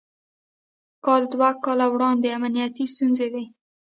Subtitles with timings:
[1.05, 3.45] کال دوه کاله وړاندې امنيتي ستونزې وې.